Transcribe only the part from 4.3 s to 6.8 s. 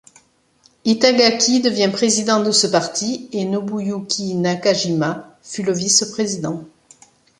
Nakajima fut le vice-président.